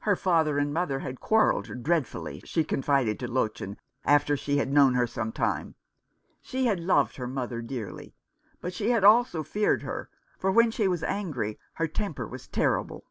Her 0.00 0.16
father 0.16 0.58
and 0.58 0.74
mother 0.74 0.98
had 0.98 1.20
quarrelled 1.20 1.84
dreadfully, 1.84 2.42
she 2.44 2.64
confided 2.64 3.20
to 3.20 3.28
Lottchen, 3.28 3.76
after 4.04 4.36
she 4.36 4.56
had 4.56 4.72
known 4.72 4.94
her 4.94 5.06
some 5.06 5.30
time. 5.30 5.76
She 6.42 6.66
had 6.66 6.80
loved 6.80 7.14
her 7.18 7.28
mother 7.28 7.62
dearly, 7.62 8.16
but 8.60 8.74
she 8.74 8.90
had 8.90 9.04
also 9.04 9.44
feared 9.44 9.82
her, 9.82 10.10
for 10.40 10.50
when 10.50 10.72
she 10.72 10.88
was 10.88 11.04
angry 11.04 11.60
her 11.74 11.86
temper 11.86 12.26
was 12.26 12.48
terrible. 12.48 13.04